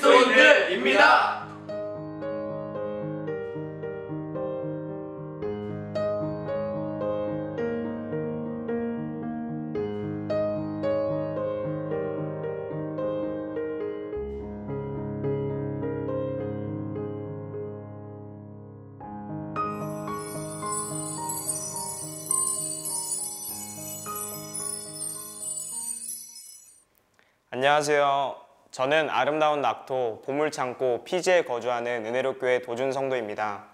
그리스도인들입니다. 0.00 1.40
안녕하세요. 27.52 28.49
저는 28.70 29.10
아름다운 29.10 29.60
낙토 29.62 30.22
보물창고 30.24 31.02
피지에 31.02 31.42
거주하는 31.42 32.06
은혜로교회 32.06 32.62
도준성도입니다. 32.62 33.64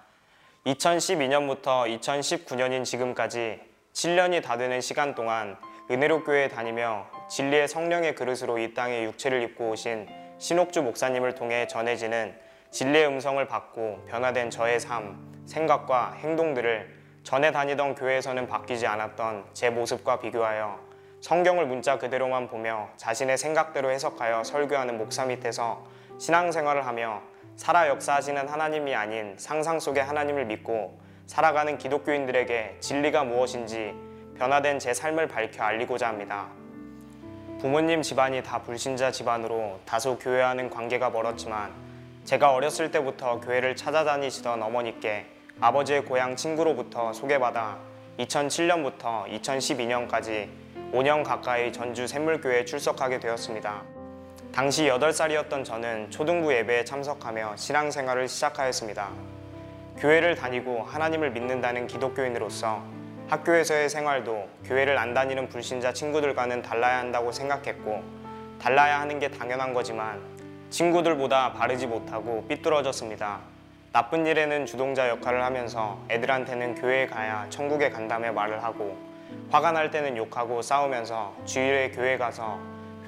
2012년부터 0.65 2.01
2019년인 2.01 2.83
지금까지 2.83 3.61
7년이 3.93 4.43
다 4.43 4.57
되는 4.57 4.81
시간 4.81 5.15
동안 5.15 5.59
은혜로교회에 5.91 6.49
다니며 6.49 7.07
진리의 7.29 7.69
성령의 7.69 8.15
그릇으로 8.15 8.59
이 8.59 8.73
땅에 8.73 9.05
육체를 9.05 9.43
입고 9.43 9.71
오신 9.71 10.09
신옥주 10.39 10.83
목사님을 10.83 11.35
통해 11.35 11.67
전해지는 11.67 12.35
진리의 12.71 13.07
음성을 13.07 13.47
받고 13.47 14.07
변화된 14.09 14.49
저의 14.49 14.81
삶, 14.81 15.45
생각과 15.45 16.15
행동들을 16.15 16.97
전에 17.23 17.53
다니던 17.53 17.95
교회에서는 17.97 18.49
바뀌지 18.49 18.87
않았던 18.87 19.47
제 19.53 19.69
모습과 19.69 20.21
비교하여 20.21 20.81
성경을 21.27 21.67
문자 21.67 21.99
그대로만 21.99 22.47
보며 22.47 22.89
자신의 22.97 23.37
생각대로 23.37 23.91
해석하여 23.91 24.45
설교하는 24.45 24.97
목사 24.97 25.25
밑에서 25.25 25.85
신앙생활을 26.21 26.87
하며 26.87 27.21
살아 27.57 27.89
역사하시는 27.89 28.47
하나님이 28.47 28.95
아닌 28.95 29.35
상상 29.37 29.81
속의 29.81 30.05
하나님을 30.05 30.45
믿고 30.45 30.97
살아가는 31.27 31.79
기독교인들에게 31.79 32.77
진리가 32.79 33.25
무엇인지 33.25 33.93
변화된 34.39 34.79
제 34.79 34.95
삶을 34.95 35.27
밝혀 35.27 35.65
알리고자 35.65 36.07
합니다. 36.07 36.47
부모님 37.59 38.03
집안이 38.03 38.45
다 38.45 38.63
불신자 38.63 39.11
집안으로 39.11 39.81
다소 39.85 40.21
교회와는 40.21 40.71
관계가 40.71 41.11
멀었지만 41.11 41.73
제가 42.23 42.53
어렸을 42.53 42.93
때부터 42.93 43.41
교회를 43.41 43.75
찾아다니시던 43.75 44.63
어머니께 44.63 45.27
아버지의 45.61 46.05
고향 46.05 46.37
친구로부터 46.37 47.13
소개받아 47.13 47.79
2007년부터 48.17 49.27
2012년까지 49.43 50.66
5년 50.97 51.23
가까이 51.23 51.71
전주 51.75 52.07
샘물교회에 52.07 52.65
출석하게 52.65 53.21
되었습니다. 53.21 53.83
당시 54.51 54.85
8살이었던 54.85 55.63
저는 55.63 56.11
초등부 56.11 56.55
예배에 56.55 56.85
참석하며 56.85 57.57
신앙생활을 57.57 58.27
시작하였습니다. 58.27 59.11
교회를 59.99 60.37
다니고 60.37 60.85
하나님을 60.85 61.33
믿는다는 61.33 61.87
기독교인으로서 61.87 62.83
학교에서의 63.29 63.91
생활도 63.91 64.49
교회를 64.65 64.97
안 64.97 65.13
다니는 65.13 65.51
불신자 65.51 65.93
친구들과는 65.93 66.63
달라야 66.63 67.01
한다고 67.01 67.31
생각했고 67.31 68.03
달라야 68.59 68.99
하는 69.01 69.19
게 69.19 69.29
당연한 69.29 69.75
거지만 69.75 70.23
친구들보다 70.71 71.53
바르지 71.53 71.87
못하고 71.87 72.47
삐뚤어졌습니다. 72.49 73.41
나쁜 73.93 74.27
일에는 74.27 74.65
주동자 74.65 75.11
역할을 75.11 75.45
하면서 75.45 75.99
애들한테는 76.09 76.77
교회에 76.77 77.07
가야 77.07 77.47
천국에 77.51 77.91
간다며 77.91 78.33
말을 78.33 78.65
하고 78.65 78.97
화가 79.51 79.73
날 79.73 79.91
때는 79.91 80.17
욕하고 80.17 80.63
싸우면서 80.63 81.35
주일에 81.45 81.91
교회 81.91 82.19
가서 82.19 82.59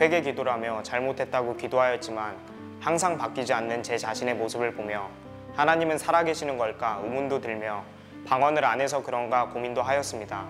회개 0.00 0.22
기도를 0.22 0.52
하며 0.52 0.82
잘못했다고 0.82 1.56
기도하였지만 1.56 2.36
항상 2.80 3.18
바뀌지 3.18 3.52
않는 3.52 3.82
제 3.82 3.98
자신의 3.98 4.36
모습을 4.36 4.72
보며 4.72 5.08
하나님은 5.54 5.98
살아계시는 5.98 6.56
걸까 6.56 7.00
의문도 7.02 7.40
들며 7.40 7.82
방언을 8.26 8.64
안 8.64 8.80
해서 8.80 9.02
그런가 9.02 9.48
고민도 9.48 9.82
하였습니다. 9.82 10.44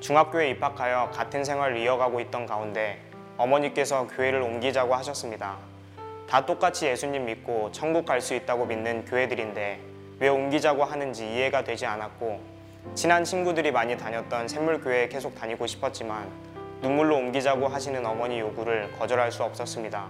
중학교에 0.00 0.50
입학하여 0.50 1.10
같은 1.12 1.44
생활을 1.44 1.76
이어가고 1.78 2.20
있던 2.20 2.46
가운데 2.46 3.00
어머니께서 3.36 4.06
교회를 4.06 4.40
옮기자고 4.40 4.94
하셨습니다. 4.94 5.56
다 6.28 6.46
똑같이 6.46 6.86
예수님 6.86 7.26
믿고 7.26 7.70
천국 7.72 8.06
갈 8.06 8.20
수 8.20 8.34
있다고 8.34 8.64
믿는 8.64 9.04
교회들인데 9.04 9.80
왜 10.20 10.28
옮기자고 10.28 10.84
하는지 10.84 11.26
이해가 11.26 11.64
되지 11.64 11.84
않았고 11.84 12.53
친한 12.92 13.24
친구들이 13.24 13.72
많이 13.72 13.96
다녔던 13.96 14.46
샘물교회에 14.46 15.08
계속 15.08 15.34
다니고 15.34 15.66
싶었지만 15.66 16.30
눈물로 16.80 17.16
옮기자고 17.16 17.66
하시는 17.66 18.04
어머니 18.04 18.38
요구를 18.38 18.92
거절할 18.98 19.32
수 19.32 19.42
없었습니다. 19.42 20.08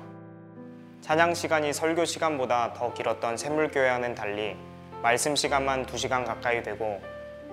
찬양 1.01 1.35
시간이 1.35 1.73
설교 1.73 2.05
시간보다 2.05 2.73
더 2.75 2.93
길었던 2.93 3.37
샘물교회와는 3.37 4.15
달리 4.15 4.57
말씀 5.03 5.37
시간만 5.37 5.87
2시간 5.87 6.27
가까이 6.27 6.63
되고 6.63 7.01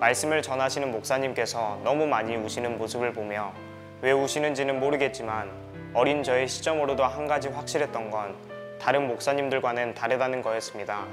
말씀을 0.00 0.42
전하시는 0.42 0.90
목사님께서 0.90 1.80
너무 1.84 2.06
많이 2.06 2.34
우시는 2.36 2.76
모습을 2.76 3.12
보며 3.12 3.52
왜 4.00 4.12
우시는지는 4.12 4.80
모르겠지만 4.80 5.50
어린 5.94 6.22
저의 6.22 6.48
시점으로도 6.48 7.04
한 7.04 7.26
가지 7.26 7.48
확실했던 7.48 8.10
건 8.10 8.34
다른 8.80 9.06
목사님들과는 9.06 9.94
다르다는 9.94 10.42
거였습니다. 10.42 11.06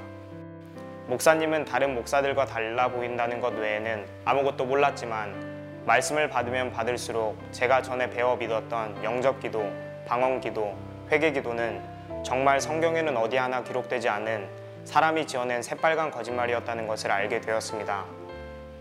목사님은 1.10 1.64
다른 1.64 1.96
목사들과 1.96 2.44
달라 2.44 2.86
보인다는 2.86 3.40
것 3.40 3.52
외에는 3.52 4.06
아무것도 4.24 4.64
몰랐지만 4.64 5.82
말씀을 5.84 6.30
받으면 6.30 6.70
받을수록 6.70 7.36
제가 7.50 7.82
전에 7.82 8.08
배워 8.10 8.36
믿었던 8.36 9.02
영접 9.02 9.40
기도, 9.40 9.68
방언 10.06 10.40
기도, 10.40 10.72
회개 11.10 11.32
기도는 11.32 11.82
정말 12.24 12.60
성경에는 12.60 13.16
어디 13.16 13.38
하나 13.38 13.64
기록되지 13.64 14.08
않은 14.08 14.48
사람이 14.84 15.26
지어낸 15.26 15.62
새빨간 15.62 16.12
거짓말이었다는 16.12 16.86
것을 16.86 17.10
알게 17.10 17.40
되었습니다. 17.40 18.04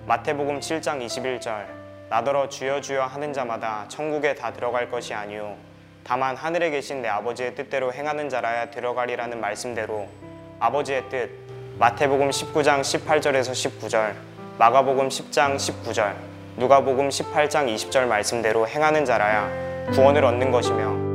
마태복음 0.05 0.59
7장 0.59 1.03
21절 1.03 1.65
나더러 2.09 2.47
주여 2.47 2.81
주여 2.81 3.05
하는 3.05 3.33
자마다 3.33 3.87
천국에 3.87 4.35
다 4.35 4.53
들어갈 4.53 4.91
것이 4.91 5.15
아니요 5.15 5.57
다만 6.03 6.35
하늘에 6.35 6.69
계신 6.69 7.01
내 7.01 7.07
아버지의 7.07 7.55
뜻대로 7.55 7.91
행하는 7.91 8.29
자라야 8.29 8.69
들어가리라는 8.69 9.41
말씀대로 9.41 10.07
아버지의 10.59 11.09
뜻 11.09 11.48
마태복음 11.79 12.29
19장 12.29 12.81
18절에서 12.81 13.53
19절, 13.53 14.13
마가복음 14.57 15.07
10장 15.07 15.55
19절, 15.55 16.13
누가복음 16.57 17.07
18장 17.07 17.73
20절 17.73 18.05
말씀대로 18.05 18.67
행하는 18.67 19.05
자라야 19.05 19.89
구원을 19.93 20.25
얻는 20.25 20.51
것이며 20.51 21.09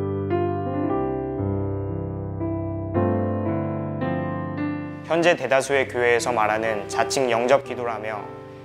현재 5.04 5.36
대다수의 5.36 5.88
교회에서 5.88 6.32
말하는 6.32 6.88
자칭 6.88 7.30
영접 7.30 7.64
기도라며 7.64 8.24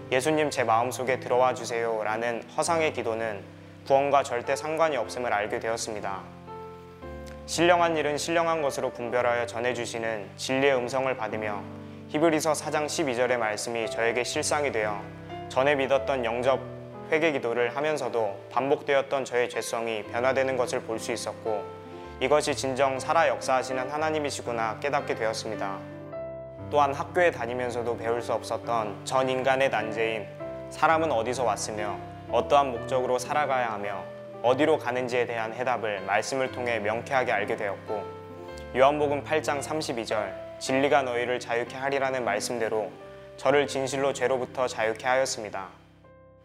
예수님 0.10 0.52
제 0.52 0.64
마음속에 0.64 1.20
들어와 1.20 1.54
주세요 1.54 2.02
라는 2.06 2.42
허상의 2.56 2.94
기도는 2.94 3.44
구원과 3.86 4.24
절대 4.24 4.56
상관이 4.56 4.96
없음을 4.96 5.34
알게 5.34 5.60
되었습니다. 5.60 6.22
신령한 7.46 7.98
일은 7.98 8.18
신령한 8.18 8.62
것으로 8.62 8.92
분별하여 8.92 9.48
전해주시는 9.48 10.30
진리의 10.38 10.78
음성을 10.78 11.14
받으며 11.18 11.62
히브리서 12.10 12.54
4장 12.54 12.88
12절의 12.88 13.38
말씀이 13.38 13.88
저에게 13.88 14.24
실상이 14.24 14.72
되어 14.72 15.00
전에 15.48 15.76
믿었던 15.76 16.26
영접 16.26 16.60
회개 17.12 17.32
기도를 17.34 17.76
하면서도 17.76 18.36
반복되었던 18.52 19.26
저의 19.26 19.48
죄성이 19.48 20.02
변화되는 20.04 20.58
것을 20.58 20.82
볼 20.82 20.98
수 20.98 21.12
있었고 21.12 21.64
이것이 22.20 22.56
진정 22.56 23.00
살아 23.00 23.28
역사하시는 23.28 23.92
하나님이시구나 23.92 24.80
깨닫게 24.80 25.14
되었습니다. 25.14 25.78
또한 26.72 26.96
학교에 26.96 27.30
다니면서도 27.30 27.98
배울 27.98 28.24
수 28.24 28.34
없었던 28.34 29.06
전 29.06 29.30
인간의 29.30 29.70
난제인 29.70 30.26
사람은 30.72 31.12
어디서 31.12 31.44
왔으며 31.44 31.96
어떠한 32.32 32.72
목적으로 32.72 33.20
살아가야 33.20 33.72
하며 33.72 34.04
어디로 34.42 34.80
가는지에 34.80 35.28
대한 35.28 35.54
해답을 35.54 36.02
말씀을 36.02 36.52
통해 36.52 36.80
명쾌하게 36.80 37.32
알게 37.32 37.56
되었고 37.56 38.04
요한복음 38.76 39.24
8장 39.24 39.60
32절 39.62 40.49
진리가 40.60 41.04
너희를 41.04 41.40
자유케 41.40 41.78
하리라는 41.78 42.26
말씀대로 42.26 42.92
저를 43.38 43.68
진실로 43.68 44.12
죄로부터 44.12 44.68
자유케 44.68 45.08
하였습니다. 45.08 45.70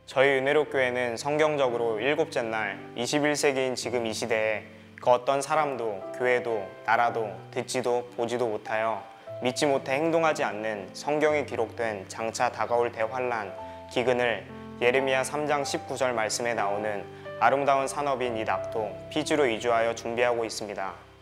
저희 0.07 0.39
은혜로 0.39 0.67
교회는 0.67 1.17
성경적으로 1.17 1.99
일곱째 1.99 2.43
날 2.43 2.79
21세기인 2.97 3.75
지금 3.75 4.07
이 4.07 4.13
시대에 4.13 4.65
그 5.03 5.11
어떤 5.11 5.43
사람도 5.43 6.13
교회도 6.17 6.67
나라도 6.87 7.31
듣지도 7.51 8.09
보지도 8.17 8.47
못하여 8.47 9.03
믿지 9.43 9.67
못해 9.67 9.93
행동하지 9.95 10.45
않는 10.45 10.91
성경에 10.93 11.45
기록된 11.45 12.09
장차 12.09 12.53
다가올 12.53 12.93
대환란 12.93 13.53
기근을 13.91 14.47
예레미야 14.81 15.23
3장 15.23 15.63
19절 15.63 16.13
말씀에 16.13 16.55
나오는 16.55 17.05
아름다운 17.41 17.89
산업인 17.89 18.37
이 18.37 18.45
낙도 18.45 19.09
피지로 19.11 19.47
이주하여 19.47 19.95
준비하고 19.95 20.45
있습니다. 20.45 21.14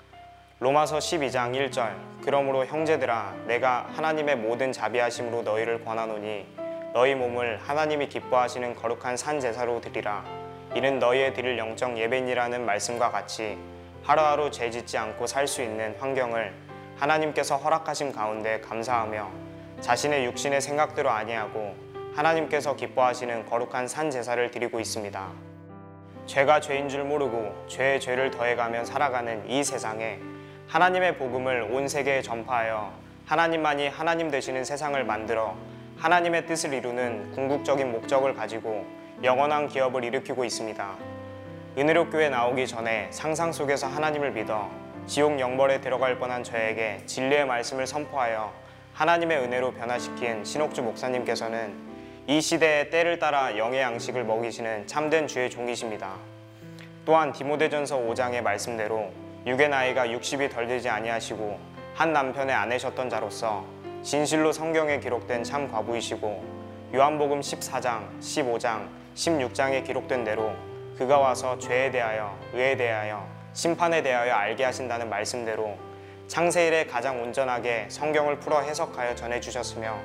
로마서 0.62 0.98
12장 0.98 1.56
1절 1.56 1.92
그러므로 2.22 2.64
형제들아 2.64 3.34
내가 3.48 3.88
하나님의 3.94 4.36
모든 4.36 4.70
자비하심으로 4.70 5.42
너희를 5.42 5.84
권하노니 5.84 6.46
너희 6.94 7.16
몸을 7.16 7.58
하나님이 7.60 8.08
기뻐하시는 8.08 8.76
거룩한 8.76 9.16
산 9.16 9.40
제사로 9.40 9.80
드리라 9.80 10.24
이는 10.76 11.00
너희의 11.00 11.34
드릴 11.34 11.58
영적 11.58 11.98
예배니라는 11.98 12.64
말씀과 12.64 13.10
같이 13.10 13.58
하루하루 14.04 14.52
죄 14.52 14.70
짓지 14.70 14.96
않고 14.96 15.26
살 15.26 15.48
수 15.48 15.62
있는 15.62 15.96
환경을 15.98 16.54
하나님께서 16.96 17.56
허락하신 17.56 18.12
가운데 18.12 18.60
감사하며 18.60 19.30
자신의 19.80 20.26
육신의 20.26 20.60
생각대로 20.60 21.10
아니하고 21.10 21.74
하나님께서 22.14 22.76
기뻐하시는 22.76 23.46
거룩한 23.46 23.88
산 23.88 24.12
제사를 24.12 24.48
드리고 24.52 24.78
있습니다. 24.78 25.28
죄가 26.26 26.60
죄인 26.60 26.88
줄 26.88 27.02
모르고 27.02 27.66
죄의 27.66 27.98
죄를 27.98 28.30
더해가며 28.30 28.84
살아가는 28.84 29.50
이 29.50 29.64
세상에 29.64 30.20
하나님의 30.72 31.19
복음을 31.19 31.69
온 31.70 31.86
세계에 31.86 32.22
전파하여 32.22 32.94
하나님만이 33.26 33.88
하나님 33.88 34.30
되시는 34.30 34.64
세상을 34.64 35.04
만들어 35.04 35.54
하나님의 35.98 36.46
뜻을 36.46 36.72
이루는 36.72 37.32
궁극적인 37.32 37.92
목적을 37.92 38.32
가지고 38.32 38.86
영원한 39.22 39.69
기업을 39.69 40.02
일으키고 40.02 40.46
있습니다. 40.46 40.96
은혜로 41.76 42.08
교회 42.08 42.30
나오기 42.30 42.66
전에 42.66 43.08
상상 43.10 43.52
속에서 43.52 43.86
하나님을 43.86 44.30
믿어 44.30 44.70
지옥 45.04 45.38
영벌에 45.38 45.82
들어갈 45.82 46.19
뻔한 46.19 46.42
저에게 46.42 47.02
진리의 47.04 47.44
말씀을 47.44 47.86
선포하여 47.86 48.50
하나님의 48.94 49.40
은혜로 49.40 49.74
변화시킨 49.74 50.42
신옥주 50.42 50.80
목사님께서는 50.84 51.74
이 52.28 52.40
시대의 52.40 52.88
때를 52.88 53.19
따라 53.19 53.58
영의 53.58 53.82
양식을 53.82 54.24
먹이시는 54.24 54.86
참된 54.86 55.26
주의 55.26 55.50
종이십니다. 55.50 56.14
또한 57.04 57.30
디모데전서 57.30 57.98
5장의 57.98 58.40
말씀대로 58.40 59.12
육의 59.44 59.68
나이가 59.70 60.06
60이 60.06 60.50
덜 60.50 60.68
되지 60.68 60.88
아니하시고 60.88 61.58
한 61.94 62.12
남편의 62.12 62.54
아내셨던 62.54 63.10
자로서 63.10 63.64
진실로 64.02 64.52
성경에 64.52 65.00
기록된 65.00 65.42
참 65.42 65.70
과부이시고 65.70 66.44
요한복음 66.94 67.40
14장, 67.40 68.20
15장, 68.20 68.88
16장에 69.14 69.84
기록된 69.84 70.22
대로 70.22 70.52
그가 70.96 71.18
와서 71.18 71.58
죄에 71.58 71.90
대하여, 71.90 72.38
의에 72.52 72.76
대하여, 72.76 73.26
심판에 73.52 74.02
대하여 74.02 74.32
알게 74.32 74.62
하신다는 74.62 75.08
말씀대로 75.08 75.76
창세일에 76.28 76.86
가장 76.86 77.20
온전하게 77.20 77.86
성경을 77.88 78.38
풀어 78.38 78.60
해석하여 78.60 79.16
전해주셨으며 79.16 79.98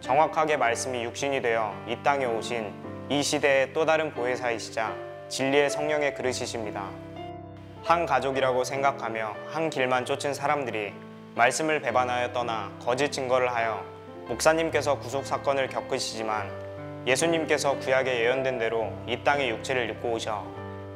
정확하게 0.00 0.58
말씀이 0.58 1.02
육신이 1.04 1.40
되어 1.40 1.74
이 1.88 1.96
땅에 2.02 2.26
오신 2.26 2.72
이 3.08 3.22
시대의 3.22 3.72
또 3.72 3.86
다른 3.86 4.12
보혜사이시자 4.12 4.94
진리의 5.28 5.70
성령의 5.70 6.14
그릇이십니다. 6.14 7.13
한 7.84 8.06
가족이라고 8.06 8.64
생각하며 8.64 9.36
한 9.50 9.68
길만 9.68 10.06
쫓은 10.06 10.32
사람들이 10.32 10.94
말씀을 11.34 11.82
배반하여 11.82 12.32
떠나 12.32 12.72
거짓 12.82 13.12
증거를 13.12 13.52
하여 13.52 13.84
목사님께서 14.26 14.98
구속 14.98 15.26
사건을 15.26 15.68
겪으시지만 15.68 16.50
예수님께서 17.06 17.78
구약에 17.80 18.20
예언된 18.20 18.56
대로 18.56 18.90
이 19.06 19.22
땅에 19.22 19.50
육체를 19.50 19.90
입고 19.90 20.12
오셔 20.12 20.42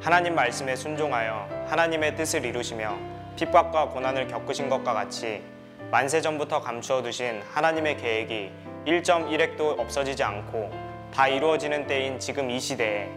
하나님 0.01 0.33
말씀에 0.33 0.75
순종하여 0.75 1.47
하나님의 1.69 2.15
뜻을 2.15 2.43
이루시며 2.43 2.97
핍박과 3.35 3.89
고난을 3.89 4.27
겪으신 4.27 4.67
것과 4.67 4.93
같이 4.93 5.43
만세 5.91 6.21
전부터 6.21 6.61
감추어 6.61 7.03
두신 7.03 7.43
하나님의 7.53 7.97
계획이 7.97 8.49
1.1핵도 8.87 9.79
없어지지 9.79 10.23
않고 10.23 10.71
다 11.13 11.27
이루어지는 11.27 11.85
때인 11.85 12.17
지금 12.17 12.49
이 12.49 12.59
시대에 12.59 13.07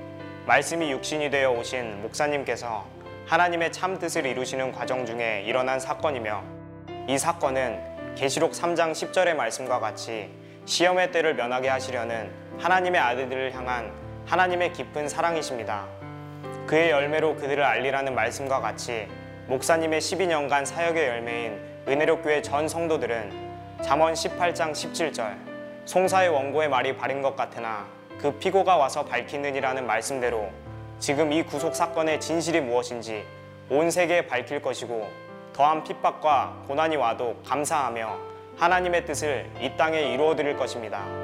말씀이 0.44 0.90
육신이 0.90 1.30
되어 1.30 1.52
오신 1.52 2.02
목사님께서 2.02 3.01
하나님의 3.26 3.72
참 3.72 3.98
뜻을 3.98 4.26
이루시는 4.26 4.72
과정 4.72 5.06
중에 5.06 5.42
일어난 5.46 5.80
사건이며 5.80 6.42
이 7.08 7.16
사건은 7.16 8.14
계시록 8.14 8.52
3장 8.52 8.92
10절의 8.92 9.34
말씀과 9.34 9.80
같이 9.80 10.28
시험의 10.66 11.12
때를 11.12 11.34
면하게 11.34 11.68
하시려는 11.68 12.30
하나님의 12.58 13.00
아들들을 13.00 13.54
향한 13.54 13.92
하나님의 14.26 14.72
깊은 14.72 15.08
사랑이십니다. 15.08 15.86
그의 16.66 16.90
열매로 16.90 17.36
그들을 17.36 17.62
알리라는 17.62 18.14
말씀과 18.14 18.60
같이 18.60 19.08
목사님의 19.46 20.00
12년간 20.00 20.64
사역의 20.66 21.08
열매인 21.08 21.60
은혜로 21.88 22.22
교회 22.22 22.42
전 22.42 22.68
성도들은 22.68 23.52
잠언 23.82 24.12
18장 24.12 24.72
17절 24.72 25.36
송사의 25.84 26.28
원고의 26.28 26.68
말이 26.68 26.96
바른 26.96 27.22
것 27.22 27.34
같으나 27.34 27.86
그 28.18 28.38
피고가 28.38 28.76
와서 28.76 29.04
밝히느니라는 29.04 29.86
말씀대로 29.86 30.50
지금 30.98 31.32
이 31.32 31.42
구속 31.42 31.74
사건의 31.74 32.20
진실이 32.20 32.60
무엇인지 32.60 33.24
온 33.70 33.90
세계에 33.90 34.26
밝힐 34.26 34.62
것이고 34.62 35.08
더한 35.52 35.84
핍박과 35.84 36.64
고난이 36.66 36.96
와도 36.96 37.36
감사하며 37.44 38.18
하나님의 38.56 39.04
뜻을 39.04 39.50
이 39.60 39.76
땅에 39.76 40.00
이루어 40.12 40.34
드릴 40.36 40.56
것입니다. 40.56 41.21